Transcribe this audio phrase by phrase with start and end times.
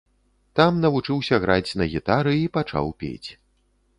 [0.59, 3.29] Там навучыўся граць на гітары і пачаў пець.